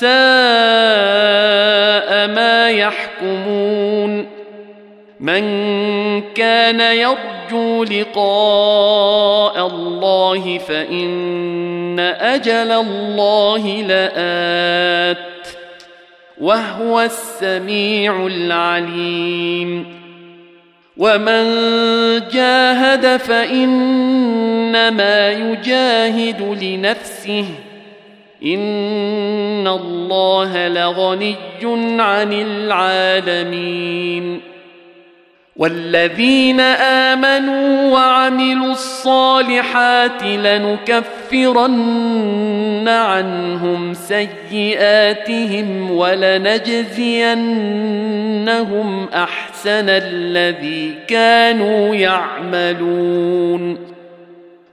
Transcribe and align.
ساء 0.00 0.10
ما 2.26 2.70
يحكمون 2.70 4.26
من 5.20 5.42
كان 6.20 6.80
يرجو 6.80 7.84
لقاء 7.84 9.66
الله 9.66 10.58
فإن 10.58 11.98
أجل 12.00 12.72
الله 12.72 13.82
لآت 13.82 15.18
وهو 16.40 17.00
السميع 17.00 18.26
العليم 18.26 20.00
ومن 20.96 21.44
جاهد 22.32 23.16
فإنما 23.16 24.50
يجاهد 25.30 26.58
لنفسه 26.62 27.44
ان 28.44 29.68
الله 29.68 30.68
لغني 30.68 31.34
عن 32.00 32.32
العالمين 32.32 33.70
والذين 35.56 36.60
امنوا 37.10 37.92
وعملوا 37.92 38.70
الصالحات 38.70 40.22
لنكفرن 40.22 41.68
عنهم 42.88 43.94
سيئاتهم 43.94 45.90
ولنجزينهم 45.90 47.08
احسن 49.14 49.88
الذي 49.88 50.94
كانوا 51.08 51.94
يعملون 51.94 53.89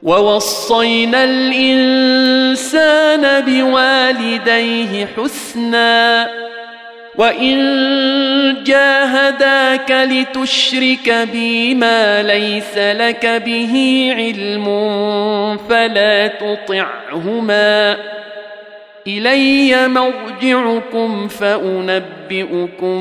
ووصينا 0.03 1.23
الإنسان 1.23 3.23
بوالديه 3.45 5.07
حسنا 5.17 6.29
وإن 7.17 7.57
جاهداك 8.63 9.91
لتشرك 9.91 11.27
بي 11.31 11.75
ما 11.75 12.23
ليس 12.23 12.77
لك 12.77 13.25
به 13.25 13.73
علم 14.17 14.65
فلا 15.69 16.27
تطعهما. 16.27 17.97
إلي 19.07 19.87
مرجعكم 19.87 21.27
فأنبئكم 21.27 22.99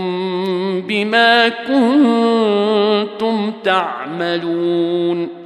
بما 0.89 1.49
كنتم 1.49 3.53
تعملون. 3.65 5.46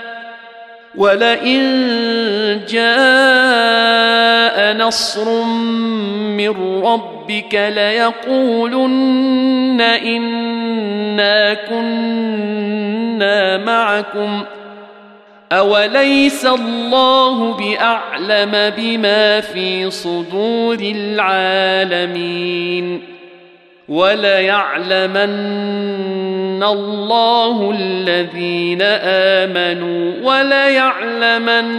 ولئن 0.95 1.61
جاء 2.69 4.73
نصر 4.77 5.43
من 6.37 6.83
ربك 6.83 7.55
ليقولن 7.75 9.81
انا 9.81 11.53
كنا 11.53 13.57
معكم 13.57 14.43
اوليس 15.51 16.45
الله 16.45 17.53
باعلم 17.53 18.73
بما 18.77 19.41
في 19.41 19.91
صدور 19.91 20.77
العالمين 21.75 23.01
وليعلمن 23.91 25.27
الله 26.63 27.75
الذين 27.79 28.81
آمنوا 28.81 30.13
وليعلمن 30.23 31.71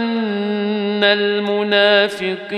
المنافقين. 1.03 2.53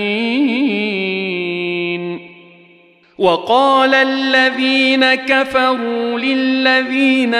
وقال 3.17 3.95
الذين 3.95 5.15
كفروا 5.15 6.19
للذين 6.19 7.35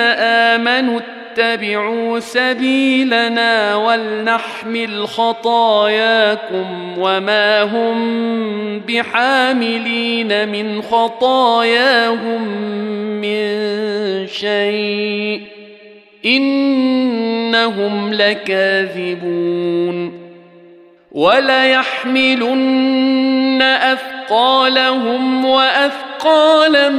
آمنوا 0.55 0.99
اتبعوا 1.35 2.19
سبيلنا 2.19 3.75
ولنحمل 3.75 5.07
خطاياكم 5.07 6.93
وما 6.97 7.63
هم 7.63 8.79
بحاملين 8.79 10.49
من 10.49 10.81
خطاياهم 10.81 12.47
من 13.21 13.47
شيء 14.27 15.41
إنهم 16.25 18.13
لكاذبون 18.13 20.25
وليحملن 21.11 22.81
أثقالهم 23.61 25.45
وأثقالا 25.45 26.89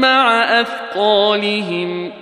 مع 0.00 0.44
أثقالهم 0.60 2.21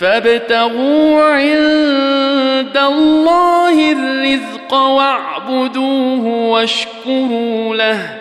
فابتغوا 0.00 1.22
عند 1.22 2.76
الله 2.76 3.92
الرزق 3.92 4.74
واعبدوه 4.74 6.26
واشكروا 6.26 7.76
له. 7.76 8.18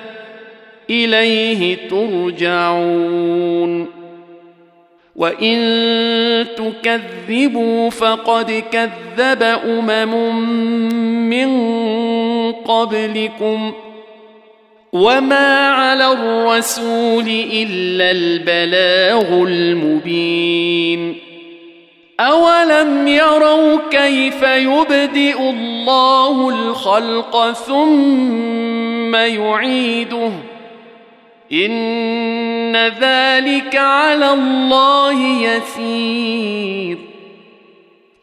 إليه 0.90 1.78
ترجعون. 1.90 3.88
وإن 5.16 5.58
تكذبوا 6.58 7.90
فقد 7.90 8.64
كذب 8.72 9.44
أمم 9.44 10.46
من 11.30 11.50
قبلكم. 12.52 13.74
وما 14.94 15.68
على 15.68 16.12
الرسول 16.14 17.28
إلا 17.54 18.12
البلاغ 18.12 19.44
المبين. 19.48 21.29
أولم 22.20 23.08
يروا 23.08 23.80
كيف 23.92 24.44
يبدئ 24.44 25.50
الله 25.50 26.50
الخلق 26.50 27.52
ثم 27.52 29.16
يعيده 29.16 30.32
إن 31.54 32.76
ذلك 32.76 33.76
على 33.76 34.34
الله 34.34 35.22
يسير 35.22 36.98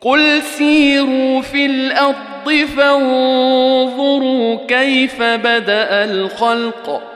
قل 0.01 0.43
سيروا 0.43 1.41
في 1.41 1.67
الأرض 1.67 2.51
فانظروا 2.77 4.57
كيف 4.69 5.23
بدأ 5.23 6.05
الخلق 6.05 7.16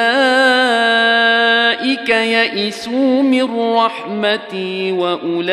يئسوا 2.10 3.22
من 3.22 3.74
رحمتي 3.76 4.92
وأولئك 4.92 5.46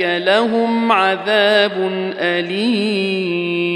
لهم 0.00 0.92
عذاب 0.92 1.90
أليم. 2.18 3.75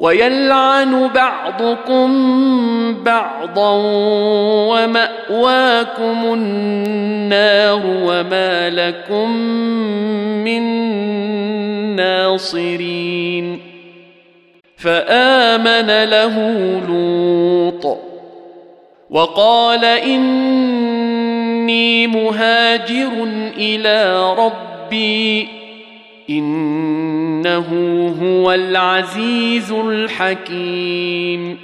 ويلعن 0.00 1.08
بعضكم 1.14 2.08
بعضا 3.04 3.72
ومأواكم 4.70 6.34
النار 6.34 7.80
وما 7.84 8.70
لكم 8.70 9.36
من 10.44 10.62
ناصرين. 11.96 13.68
فآمن 14.78 16.04
له 16.04 16.36
لوط 16.88 17.98
وقال 19.10 19.84
إني 19.84 21.26
مهاجر 22.06 23.12
إلى 23.56 24.26
ربي 24.38 25.57
إنه 26.30 27.68
هو 28.22 28.52
العزيز 28.52 29.72
الحكيم. 29.72 31.58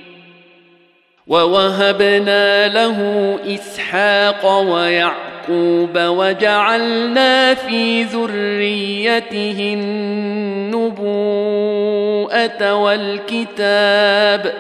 ووهبنا 1.27 2.69
له 2.69 2.99
إسحاق 3.47 4.61
ويعقوب 4.61 5.99
وجعلنا 5.99 7.55
في 7.55 8.03
ذريته 8.03 9.75
النبوءة 9.75 11.05
والكتاب. 12.75 14.55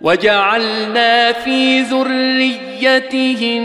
وجعلنا 0.00 1.32
في 1.32 1.80
ذريته 1.80 3.58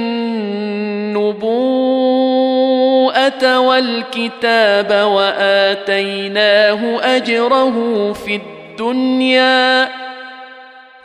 والكتاب 3.44 4.92
وآتيناه 5.08 7.00
أجره 7.18 8.13
في 8.13 8.36
الدنيا 8.36 9.90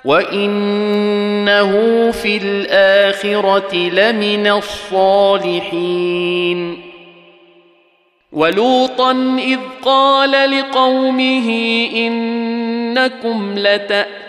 وإنه 0.04 1.70
في 2.10 2.36
الآخرة 2.36 3.76
لمن 3.76 4.46
الصالحين 4.46 5.96
ولوطا 8.32 9.12
إذ 9.38 9.58
قال 9.82 10.30
لقومه 10.50 11.50
إنكم 11.96 13.54
لتأتون 13.58 14.25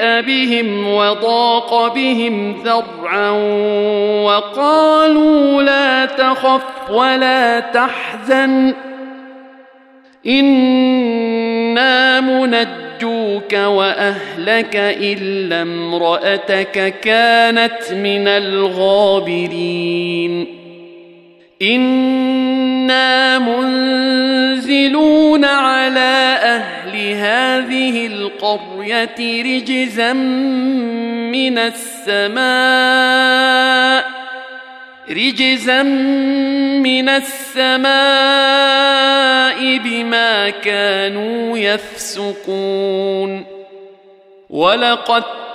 بهم 0.00 0.88
وضاق 0.94 1.94
بهم 1.94 2.62
ذرعا 2.64 3.30
وقالوا 4.24 5.62
لا 5.62 6.06
تخف 6.06 6.90
ولا 6.90 7.60
تحزن 7.60 8.74
إنا 10.26 12.20
منجوك 12.20 13.52
وأهلك 13.52 14.76
إلا 14.76 15.62
امرأتك 15.62 16.94
كانت 17.00 17.92
من 17.92 18.28
الغابرين 18.28 19.76
أنا 21.62 23.38
منزلون 23.38 25.44
على 25.44 26.38
أهل 26.42 26.96
هذه 27.14 28.06
القريه 28.06 29.42
رجزا 29.42 30.12
من 31.32 31.58
السماء 31.58 32.46
رجزا 35.10 35.82
من 36.82 37.08
السماء 37.08 37.86
بما 39.78 40.50
كانوا 40.50 41.58
يفسقون 41.58 43.44
ولقد 44.50 45.45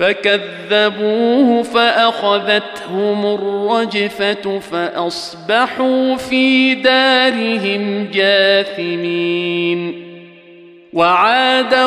فكذبوه 0.00 1.62
فأخذتهم 1.62 3.26
الرجفة 3.26 4.58
فأصبحوا 4.58 6.16
في 6.16 6.74
دارهم 6.74 8.08
جاثمين 8.14 10.04
وعادا 10.92 11.86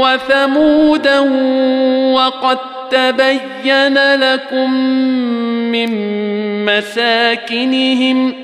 وثمودا 0.00 1.20
وقد 2.12 2.58
تبين 2.90 4.14
لكم 4.14 4.74
من 5.72 5.90
مساكنهم 6.64 8.43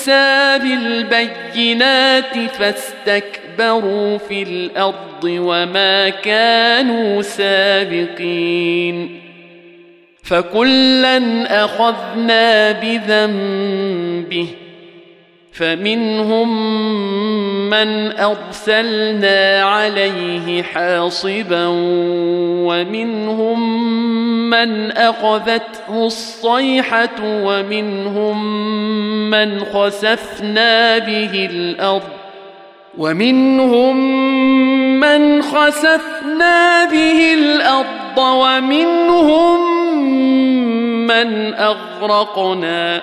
موسى 0.00 0.58
بالبينات 0.58 2.38
فاستكبروا 2.52 4.18
في 4.18 4.42
الأرض 4.42 5.24
وما 5.24 6.08
كانوا 6.08 7.22
سابقين. 7.22 9.20
فكلا 10.22 11.18
أخذنا 11.64 12.72
بذنبه 12.72 14.48
فمنهم 15.52 16.48
من 17.70 18.12
أرسلنا 18.12 19.62
عليه 19.62 20.62
حاصبا 20.62 21.66
ومنهم 22.66 23.90
من 24.50 24.92
أخذته 24.92 26.06
الصيحة 26.06 27.20
ومنهم 27.22 28.44
من 29.30 29.64
خسفنا 29.64 30.98
به 30.98 31.48
الأرض 31.50 32.02
ومنهم 32.98 33.96
من 35.00 35.42
خسفنا 35.42 36.84
به 36.84 37.34
الأرض 37.34 38.18
ومنهم 38.18 39.60
من 41.06 41.54
أغرقنا 41.54 43.02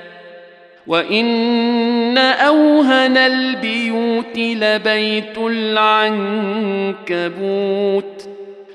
وان 0.87 2.17
اوهن 2.17 3.17
البيوت 3.17 4.37
لبيت 4.37 5.37
العنكبوت 6.97 7.21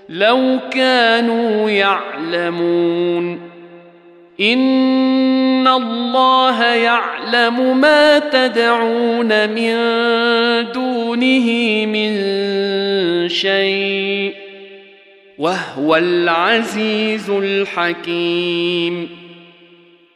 لو 0.08 0.58
كانوا 0.70 1.70
يعلمون 1.70 3.40
ان 4.40 5.68
الله 5.68 6.64
يعلم 6.64 7.80
ما 7.80 8.18
تدعون 8.18 9.48
من 9.50 9.76
دونه 10.72 11.46
من 11.86 12.18
شيء 13.28 14.34
وهو 15.38 15.96
العزيز 15.96 17.30
الحكيم 17.30 19.08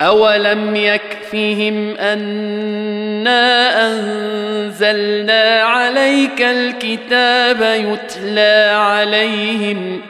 اولم 0.00 0.76
يكفهم 0.76 1.96
انا 1.96 3.86
انزلنا 3.86 5.62
عليك 5.62 6.42
الكتاب 6.42 7.62
يتلى 7.62 8.70
عليهم 8.74 10.00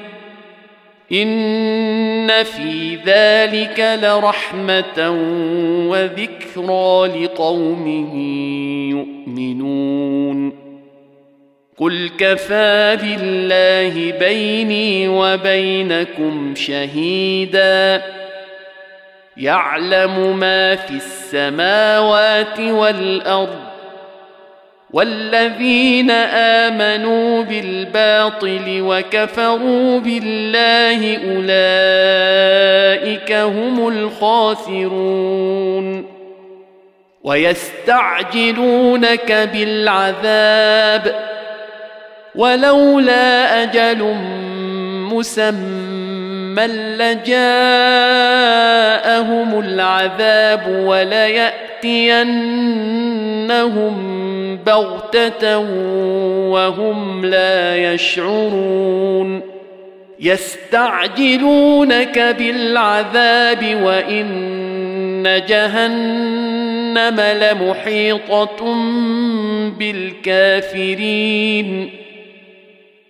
ان 1.13 2.43
في 2.43 2.99
ذلك 3.07 3.99
لرحمه 4.03 5.11
وذكرى 5.89 7.25
لقوم 7.25 7.87
يؤمنون 8.91 10.53
قل 11.79 12.11
كفى 12.19 12.99
بالله 13.03 14.19
بيني 14.19 15.09
وبينكم 15.09 16.55
شهيدا 16.55 18.03
يعلم 19.41 20.39
ما 20.39 20.77
في 20.77 20.91
السماوات 20.95 22.61
والأرض 22.61 23.71
والذين 24.91 26.11
آمنوا 26.11 27.43
بالباطل 27.43 28.65
وكفروا 28.69 30.01
بالله 30.01 31.17
أولئك 31.37 33.33
هم 33.33 33.89
الخاسرون 33.89 35.31
ويستعجلونك 37.25 38.53
بالعذاب 39.53 41.15
ولولا 42.35 43.63
أجل 43.63 44.03
مسمى 45.13 45.90
من 46.57 46.99
لجاءهم 46.99 47.31
العذاب 49.61 50.69
ولياتينهم 50.69 51.51
بغته 54.67 55.59
وهم 56.51 57.25
لا 57.25 57.77
يشعرون 57.93 59.43
يستعجلونك 60.21 62.19
بالعذاب 62.39 63.83
وان 63.83 65.43
جهنم 65.49 67.21
لمحيطه 67.21 68.75
بالكافرين 69.79 71.21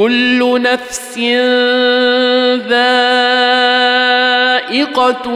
كل 0.00 0.40
نفس 0.62 1.18
ذائقة 2.68 2.98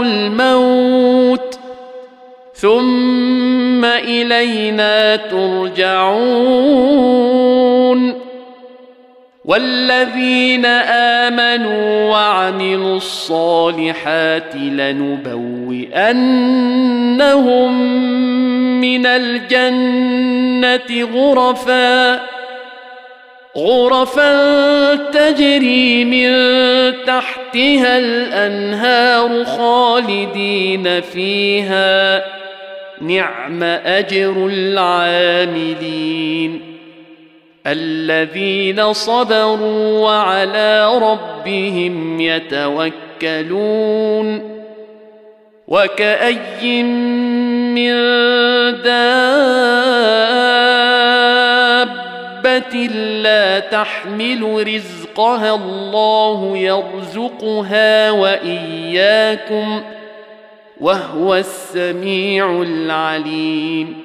الموت 0.02 1.58
ثم 2.54 3.84
إلينا 3.84 5.16
ترجعون 5.16 6.24
والذين 9.44 10.66
آمنوا 11.26 12.10
وعملوا 12.10 12.96
الصالحات 12.96 14.56
لنبوئنهم 14.56 15.84
من 18.80 19.06
الجنة 19.06 21.08
غرفا 21.14 22.34
غرفا 23.58 24.94
تجري 24.94 26.04
من 26.04 26.30
تحتها 27.06 27.98
الأنهار 27.98 29.44
خالدين 29.44 31.00
فيها. 31.00 32.24
نعم 33.00 33.62
أجر 33.62 34.50
العاملين. 34.52 36.60
الذين 37.66 38.92
صبروا 38.92 39.98
وعلى 39.98 40.98
ربهم 40.98 42.20
يتوكلون. 42.20 43.74
وكأي 45.68 46.82
من 47.72 47.94
لا 53.22 53.58
تحمل 53.58 54.66
رزقها 54.74 55.54
الله 55.54 56.56
يرزقها 56.56 58.10
وإياكم 58.10 59.82
وهو 60.80 61.34
السميع 61.34 62.62
العليم. 62.62 64.04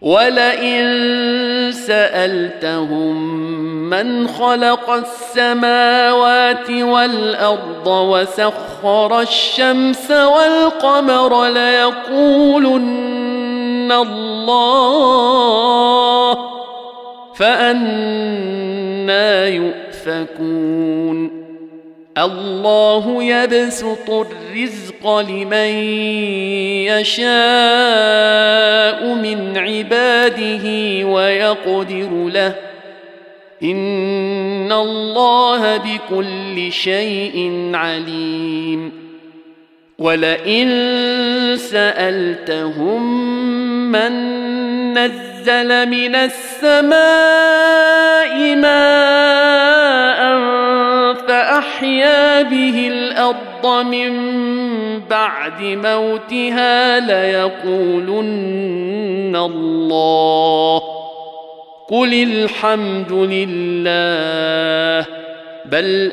ولئن 0.00 1.72
سالتهم 1.72 3.38
من 3.90 4.28
خلق 4.28 4.90
السماوات 4.90 6.70
والارض 6.70 7.86
وسخر 7.86 9.20
الشمس 9.20 10.10
والقمر 10.10 11.48
ليقولن 11.48 13.08
الله 13.92 15.18
فأنا 17.38 18.98
يؤفكون. 19.48 21.30
الله 22.18 23.22
يبسط 23.22 24.10
الرزق 24.10 25.18
لمن 25.18 25.68
يشاء 26.86 27.28
من 29.14 29.58
عباده 29.58 30.64
ويقدر 31.06 32.28
له. 32.34 32.54
إن 33.62 34.72
الله 34.72 35.76
بكل 35.76 36.72
شيء 36.72 37.70
عليم. 37.74 39.07
ولئن 39.98 40.68
سالتهم 41.56 43.02
من 43.92 44.12
نزل 44.94 45.88
من 45.88 46.14
السماء 46.14 46.96
ماء 48.56 50.18
فأحيا 51.14 52.42
به 52.42 52.88
الأرض 52.88 53.86
من 53.86 54.12
بعد 55.10 55.62
موتها 55.62 57.00
ليقولن 57.00 58.56
الله 59.36 60.82
قل 61.88 62.14
الحمد 62.14 63.12
لله 63.12 65.06
بل 65.64 66.12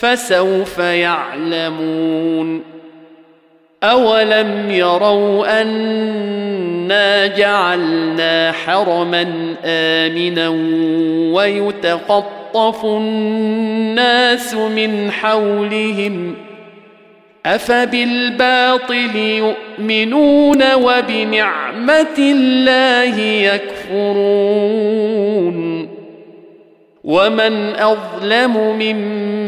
فسوف 0.00 0.78
يعلمون 0.78 2.62
أولم 3.82 4.70
يروا 4.70 5.62
أنا 5.62 7.26
جعلنا 7.26 8.52
حرما 8.52 9.54
آمنا 9.64 10.48
ويتقطع 11.34 12.38
يتخطف 12.48 12.84
الناس 12.84 14.54
من 14.54 15.10
حولهم 15.10 16.34
أفبالباطل 17.46 19.16
يؤمنون 19.16 20.74
وبنعمة 20.74 22.18
الله 22.18 23.18
يكفرون 23.20 24.68
ومن 27.04 27.74
أظلم 27.74 28.56
ممن 28.56 29.47